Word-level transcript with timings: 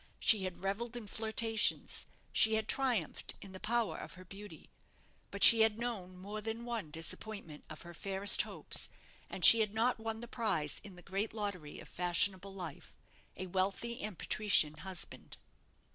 She 0.19 0.45
had 0.45 0.57
revelled 0.63 0.95
in 0.97 1.05
flirtations; 1.05 2.07
she 2.31 2.55
had 2.55 2.67
triumphed 2.67 3.35
in 3.39 3.51
the 3.51 3.59
power 3.59 3.99
of 3.99 4.13
her 4.13 4.25
beauty; 4.25 4.71
but 5.29 5.43
she 5.43 5.61
had 5.61 5.77
known 5.77 6.17
more 6.17 6.41
than 6.41 6.65
one 6.65 6.89
disappointment 6.89 7.63
of 7.69 7.83
her 7.83 7.93
fairest 7.93 8.41
hopes, 8.41 8.89
and 9.29 9.45
she 9.45 9.59
had 9.59 9.75
not 9.75 9.99
won 9.99 10.19
the 10.19 10.27
prize 10.27 10.81
in 10.83 10.95
the 10.95 11.03
great 11.03 11.35
lottery 11.35 11.79
of 11.79 11.87
fashionable 11.87 12.51
life 12.51 12.95
a 13.37 13.45
wealthy 13.45 14.01
and 14.01 14.17
patrician 14.17 14.77
husband. 14.79 15.37